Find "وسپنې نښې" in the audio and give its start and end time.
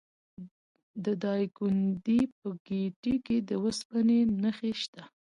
3.63-4.71